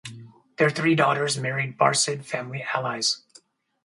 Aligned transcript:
Their 0.57 0.71
three 0.71 0.95
daughters 0.95 1.37
married 1.37 1.77
Barcid 1.77 2.25
family 2.25 2.65
allies. 2.73 3.21